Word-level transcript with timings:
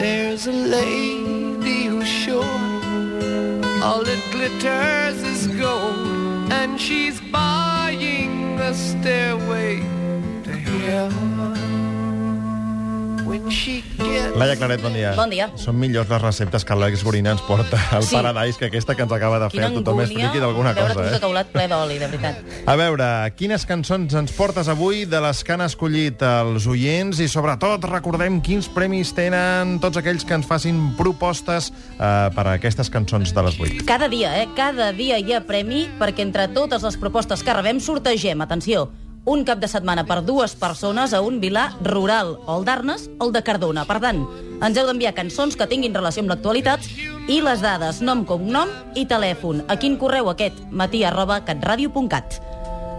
There's 0.00 0.46
a 0.46 0.52
lady 0.52 1.84
who's 1.84 2.08
sure 2.08 2.42
all 3.84 4.02
that 4.02 4.22
glitters 4.32 5.22
is 5.22 5.46
gold, 5.48 6.50
and 6.50 6.80
she's 6.80 7.20
buying 7.20 8.58
a 8.58 8.72
stairway 8.72 9.80
to 10.44 10.52
heaven. 10.52 11.29
Laia 14.40 14.56
Claret, 14.56 14.80
bon 14.80 14.94
dia. 14.96 15.10
Bon 15.12 15.28
dia. 15.28 15.50
Són 15.60 15.76
millors 15.76 16.08
les 16.08 16.20
receptes 16.22 16.64
que 16.64 16.72
l'Àlex 16.72 17.02
Gorina 17.04 17.34
ens 17.34 17.42
porta 17.44 17.76
al 17.92 18.06
Sí. 18.06 18.14
Paradise 18.16 18.56
que 18.56 18.70
aquesta 18.70 18.94
que 18.96 19.02
ens 19.04 19.12
acaba 19.12 19.38
de 19.38 19.50
fer. 19.50 19.60
Quina 19.60 19.68
Tothom 19.74 20.00
és 20.00 20.08
angúnia 20.08 20.30
friqui 20.30 20.40
d'alguna 20.40 20.72
veure't 20.72 20.94
cosa, 20.96 21.08
un 21.10 21.14
eh? 21.14 21.20
teulat 21.20 21.50
ple 21.52 21.66
d'oli, 21.68 21.98
de 22.00 22.08
veritat. 22.08 22.38
A 22.64 22.76
veure, 22.80 23.08
quines 23.36 23.66
cançons 23.68 24.14
ens 24.16 24.32
portes 24.32 24.70
avui 24.72 25.04
de 25.04 25.20
les 25.20 25.42
que 25.44 25.52
han 25.52 25.60
escollit 25.60 26.24
els 26.24 26.66
oients 26.66 27.20
i, 27.20 27.28
sobretot, 27.28 27.84
recordem 27.92 28.40
quins 28.40 28.70
premis 28.72 29.12
tenen 29.12 29.76
tots 29.84 30.00
aquells 30.00 30.24
que 30.24 30.38
ens 30.40 30.48
facin 30.48 30.80
propostes 30.96 31.68
eh, 31.98 32.30
per 32.32 32.46
a 32.46 32.56
aquestes 32.56 32.88
cançons 32.88 33.34
de 33.36 33.44
les 33.44 33.60
8. 33.60 33.84
Cada 33.84 34.08
dia, 34.08 34.32
eh? 34.40 34.48
Cada 34.56 34.88
dia 34.96 35.20
hi 35.20 35.36
ha 35.36 35.44
premi 35.44 35.84
perquè 36.00 36.24
entre 36.24 36.48
totes 36.48 36.80
les 36.88 36.96
propostes 36.96 37.44
que 37.44 37.60
rebem 37.60 37.76
sortegem, 37.76 38.40
atenció, 38.40 38.88
un 39.24 39.44
cap 39.44 39.60
de 39.60 39.68
setmana 39.68 40.06
per 40.08 40.20
dues 40.24 40.54
persones 40.56 41.12
a 41.12 41.20
un 41.20 41.40
vilà 41.40 41.70
rural, 41.84 42.38
o 42.46 42.58
el 42.58 42.64
d'Arnes 42.64 43.08
o 43.18 43.26
el 43.26 43.32
de 43.32 43.42
Cardona. 43.44 43.84
Per 43.88 43.98
tant, 44.02 44.22
ens 44.60 44.78
heu 44.78 44.86
d'enviar 44.88 45.14
cançons 45.16 45.56
que 45.56 45.68
tinguin 45.68 45.94
relació 45.94 46.24
amb 46.24 46.32
l'actualitat 46.32 46.86
i 47.28 47.40
les 47.44 47.60
dades, 47.64 48.00
nom, 48.04 48.24
cognom 48.24 48.70
i 48.96 49.06
telèfon. 49.06 49.64
A 49.68 49.76
quin 49.76 49.98
correu 50.00 50.30
aquest? 50.32 50.64
matí 50.70 51.04
arroba 51.04 51.42
catradio.cat. 51.44 52.40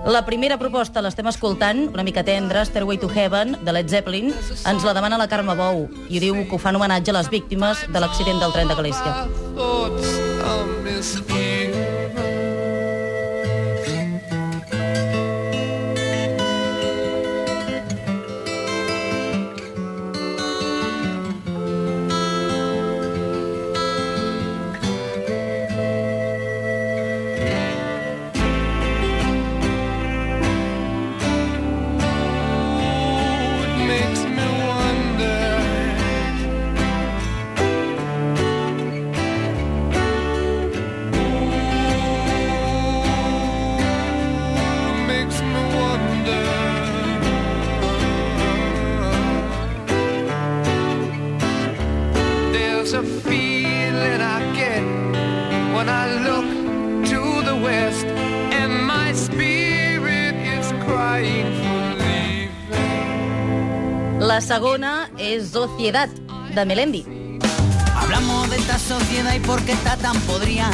La 0.02 0.24
primera 0.26 0.58
proposta 0.58 1.02
l'estem 1.06 1.28
escoltant, 1.30 1.84
una 1.94 2.02
mica 2.02 2.24
tendra, 2.26 2.64
Stairway 2.66 2.98
to 2.98 3.10
Heaven, 3.10 3.60
de 3.62 3.74
Led 3.76 3.90
Zeppelin. 3.90 4.34
Ens 4.66 4.84
la 4.84 4.96
demana 4.98 5.20
la 5.22 5.30
Carme 5.30 5.54
Bou 5.54 5.86
i 6.10 6.18
diu 6.24 6.42
que 6.48 6.58
ho 6.58 6.62
fa 6.62 6.74
en 6.74 6.80
homenatge 6.82 7.14
a 7.14 7.20
les 7.20 7.30
víctimes 7.30 7.86
de 7.86 8.02
l'accident 8.02 8.42
del 8.42 8.54
tren 8.56 8.68
de 8.72 8.76
Galícia. 8.82 9.28
La 64.32 64.40
segona 64.40 65.10
és 65.18 65.50
Sociedad, 65.52 66.08
de 66.56 66.64
Melendi. 66.64 67.02
Hablamos 67.96 68.50
de 68.50 68.56
esta 68.56 68.80
sociedad 68.80 69.34
y 69.36 69.40
por 69.40 69.62
qué 69.64 69.74
está 69.74 69.98
tan 69.98 70.18
podrida. 70.22 70.72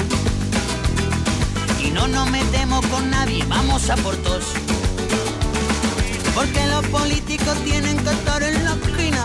Y 1.83 1.89
no 1.89 2.07
nos 2.07 2.29
metemos 2.29 2.85
con 2.85 3.09
nadie, 3.09 3.43
vamos 3.47 3.89
a 3.89 3.95
por 3.95 4.15
todos. 4.17 4.76
Porque 6.37 6.67
los 6.67 6.85
políticos 6.89 7.57
tienen 7.63 7.97
que 7.97 8.11
estar 8.11 8.43
en 8.43 8.63
la 8.63 8.73
esquina. 8.73 9.23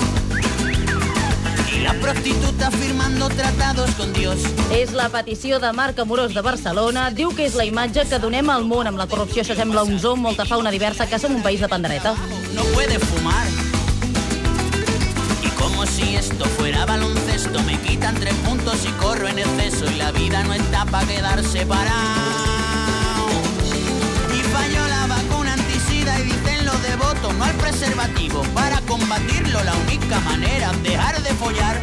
Y 1.76 1.80
las 1.80 1.94
prostitutas 1.96 2.74
firmando 2.74 3.28
tratados 3.28 3.90
con 3.90 4.14
Dios. 4.14 4.38
És 4.70 4.94
la 4.96 5.10
petició 5.10 5.58
de 5.60 5.74
Marc 5.74 5.98
Amorós 6.00 6.32
de 6.32 6.40
Barcelona. 6.40 7.10
Diu 7.10 7.34
que 7.36 7.44
és 7.44 7.58
la 7.60 7.66
imatge 7.68 8.06
que 8.08 8.16
donem 8.22 8.48
al 8.48 8.64
món 8.64 8.88
amb 8.88 8.96
la 8.96 9.06
corrupció. 9.12 9.44
Això 9.44 9.52
sembla 9.58 9.84
un 9.84 10.00
zoo, 10.00 10.16
molta 10.16 10.48
fauna 10.48 10.72
diversa, 10.72 11.04
que 11.04 11.20
som 11.20 11.36
un 11.36 11.44
país 11.44 11.60
de 11.60 11.68
pandereta. 11.68 12.14
no 12.54 12.64
puede 12.72 12.98
fumar. 12.98 13.46
Y 15.44 15.48
como 15.60 15.84
si 15.84 16.16
esto 16.16 16.46
fuera 16.56 16.86
baloncesto, 16.86 17.62
me 17.64 17.78
quitan 17.82 18.14
tres 18.14 18.34
puntos 18.48 18.86
y 18.88 18.92
corro 18.92 19.28
en 19.28 19.38
exceso. 19.38 19.84
Y 19.84 19.96
la 19.96 20.12
vida 20.12 20.44
no 20.44 20.54
está 20.54 20.86
para 20.86 21.06
quedarse 21.06 21.66
parado. 21.66 22.61
No 27.30 27.44
al 27.44 27.52
preservativo. 27.52 28.42
Para 28.54 28.80
combatirlo, 28.80 29.62
la 29.62 29.74
única 29.76 30.18
manera 30.20 30.72
es 30.72 30.82
dejar 30.82 31.22
de 31.22 31.30
follar. 31.34 31.80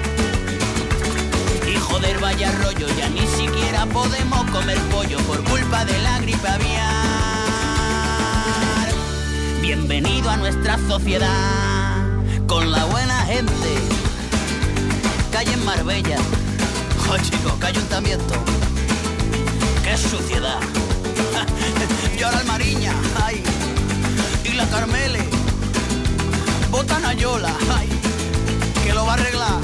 Y 1.65 1.75
joder, 1.75 2.19
vaya 2.19 2.51
rollo, 2.63 2.87
ya 2.97 3.07
ni 3.09 3.25
siquiera 3.27 3.85
podemos 3.85 4.49
comer 4.51 4.77
pollo 4.91 5.17
por 5.19 5.41
culpa 5.45 5.85
de 5.85 5.97
la 5.99 6.19
gripe 6.19 6.47
aviar. 6.47 6.89
Bienvenido 9.61 10.29
a 10.29 10.37
nuestra 10.37 10.77
sociedad, 10.87 11.95
con 12.47 12.71
la 12.71 12.83
buena 12.85 13.21
gente. 13.25 13.77
Calle 15.31 15.53
en 15.53 15.63
Marbella. 15.63 16.17
Oh, 17.09 17.17
chicos, 17.17 17.53
qué 17.59 17.67
ayuntamiento. 17.67 18.33
Qué 19.83 19.95
suciedad. 19.97 20.59
Botan 27.09 27.17
a 27.17 27.21
Yola, 27.21 27.53
ay. 27.75 27.87
Que 28.83 28.93
lo 28.93 29.05
va 29.05 29.11
a 29.11 29.15
arreglar. 29.15 29.59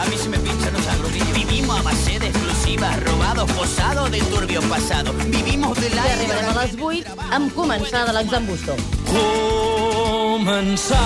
A 0.00 0.04
mí 0.06 0.16
se 0.16 0.28
me 0.28 0.38
pinchan 0.38 0.72
los 0.72 0.86
agrodillos. 0.86 1.32
Vivimos 1.32 1.78
a 1.78 1.82
base 1.82 2.18
de 2.18 2.28
exclusivas, 2.28 3.04
robados, 3.04 3.50
posados 3.52 4.10
de 4.10 4.20
turbio 4.22 4.60
pasado. 4.62 5.12
Vivimos 5.26 5.78
del 5.80 5.92
I 5.92 5.98
aire. 5.98 6.12
arribarem 6.12 6.50
a 6.50 6.62
les 6.64 6.74
8 6.80 7.06
amb 7.30 7.52
començar 7.54 8.06
de 8.06 8.12
l'exambusto. 8.12 8.74
Començar 9.12 10.98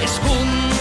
és 0.00 0.18
continuar 0.18 0.71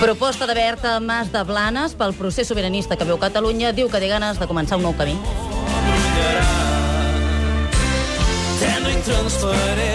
Proposta 0.00 0.46
de 0.46 0.54
Berta 0.54 1.00
Mas 1.00 1.32
de 1.32 1.42
Blanes 1.42 1.96
pel 1.98 2.12
procés 2.14 2.46
sobiranista 2.46 2.94
que 2.94 3.04
veu 3.04 3.18
Catalunya. 3.18 3.72
Diu 3.74 3.88
que 3.90 3.98
té 3.98 4.06
ganes 4.06 4.38
de 4.38 4.46
començar 4.46 4.78
un 4.78 4.84
nou 4.86 4.94
camí. 4.94 5.16
Tendre 8.60 8.92
i 8.94 9.00
transparent, 9.02 9.87